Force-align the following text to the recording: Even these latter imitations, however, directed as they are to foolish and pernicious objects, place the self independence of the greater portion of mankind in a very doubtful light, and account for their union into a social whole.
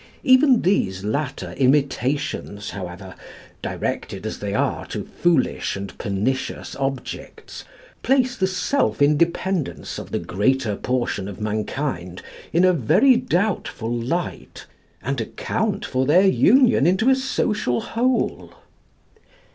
Even 0.23 0.63
these 0.63 1.03
latter 1.03 1.51
imitations, 1.57 2.71
however, 2.71 3.13
directed 3.61 4.25
as 4.25 4.39
they 4.39 4.55
are 4.55 4.83
to 4.87 5.03
foolish 5.03 5.75
and 5.75 5.95
pernicious 5.99 6.75
objects, 6.77 7.65
place 8.01 8.35
the 8.35 8.47
self 8.47 8.99
independence 8.99 9.99
of 9.99 10.09
the 10.09 10.17
greater 10.17 10.75
portion 10.75 11.27
of 11.27 11.39
mankind 11.39 12.23
in 12.51 12.65
a 12.65 12.73
very 12.73 13.15
doubtful 13.15 13.93
light, 13.93 14.65
and 15.03 15.21
account 15.21 15.85
for 15.85 16.07
their 16.07 16.25
union 16.25 16.87
into 16.87 17.07
a 17.11 17.15
social 17.15 17.79
whole. 17.81 18.55